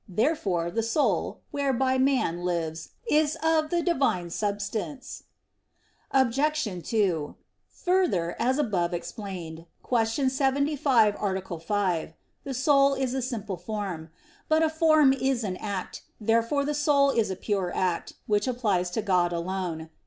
Therefore 0.09 0.71
the 0.71 0.81
soul, 0.81 1.41
whereby 1.51 1.99
man 1.99 2.43
lives, 2.43 2.89
is 3.07 3.37
of 3.43 3.69
the 3.69 3.83
Divine 3.83 4.31
substance. 4.31 5.25
Obj. 6.09 6.63
2: 6.89 7.35
Further, 7.69 8.35
as 8.39 8.57
above 8.57 8.95
explained 8.95 9.67
(Q. 9.87 10.27
75, 10.27 11.15
A. 11.21 11.59
5), 11.59 12.13
the 12.43 12.53
soul 12.55 12.95
is 12.95 13.13
a 13.13 13.21
simple 13.21 13.57
form. 13.57 14.09
But 14.49 14.63
a 14.63 14.71
form 14.71 15.13
is 15.13 15.43
an 15.43 15.57
act. 15.57 16.01
Therefore 16.19 16.65
the 16.65 16.73
soul 16.73 17.11
is 17.11 17.29
a 17.29 17.35
pure 17.35 17.71
act; 17.75 18.13
which 18.25 18.47
applies 18.47 18.89
to 18.97 19.03
God 19.03 19.31
alone. 19.31 19.91